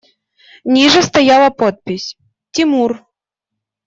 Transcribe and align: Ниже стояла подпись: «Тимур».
Ниже 0.65 1.03
стояла 1.03 1.49
подпись: 1.51 2.17
«Тимур». 2.49 3.05